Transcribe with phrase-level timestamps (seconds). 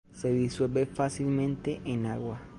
[0.15, 2.41] Se disuelve fácilmente en agua.